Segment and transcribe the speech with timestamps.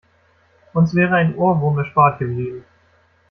[0.73, 2.65] Uns wäre ein Ohrwurm erspart geblieben.